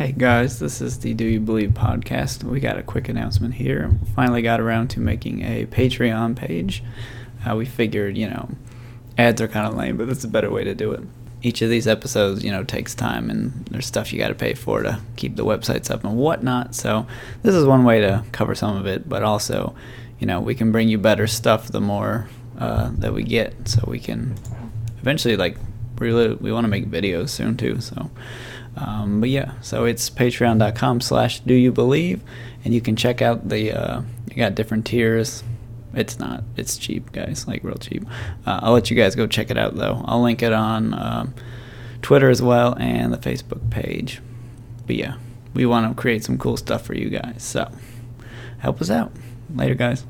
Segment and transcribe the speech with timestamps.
[0.00, 2.42] Hey guys, this is the Do You Believe podcast.
[2.42, 3.90] We got a quick announcement here.
[4.16, 6.82] Finally got around to making a Patreon page.
[7.46, 8.48] Uh, we figured, you know,
[9.18, 11.02] ads are kind of lame, but that's a better way to do it.
[11.42, 14.54] Each of these episodes, you know, takes time and there's stuff you got to pay
[14.54, 16.74] for to keep the websites up and whatnot.
[16.74, 17.06] So
[17.42, 19.74] this is one way to cover some of it, but also,
[20.18, 22.26] you know, we can bring you better stuff the more
[22.58, 23.68] uh, that we get.
[23.68, 24.34] So we can
[24.98, 25.58] eventually, like,
[26.00, 27.80] really, we want to make videos soon too.
[27.80, 28.10] So.
[28.76, 32.22] Um, but yeah, so it's patreon.com slash do you believe,
[32.64, 35.42] and you can check out the, uh, you got different tiers.
[35.92, 38.06] It's not, it's cheap, guys, like real cheap.
[38.46, 40.02] Uh, I'll let you guys go check it out though.
[40.06, 41.34] I'll link it on um,
[42.00, 44.20] Twitter as well and the Facebook page.
[44.86, 45.16] But yeah,
[45.52, 47.42] we want to create some cool stuff for you guys.
[47.42, 47.70] So
[48.58, 49.10] help us out.
[49.54, 50.04] Later, guys.